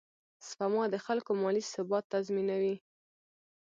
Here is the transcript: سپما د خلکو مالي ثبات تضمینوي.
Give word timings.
سپما 0.47 0.83
د 0.93 0.95
خلکو 1.05 1.31
مالي 1.41 1.63
ثبات 1.73 2.03
تضمینوي. 2.13 2.75